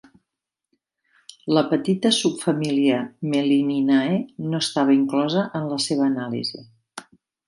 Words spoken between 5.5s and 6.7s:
en la seva anàlisi.